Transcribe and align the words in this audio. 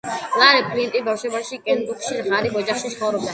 ლარი 0.43 0.63
ფლინტი 0.69 1.01
ბავშვობაში 1.09 1.59
კენტუკიში, 1.67 2.19
ღარიბ 2.31 2.59
ოჯახში 2.63 2.93
ცხოვრობდა. 2.97 3.29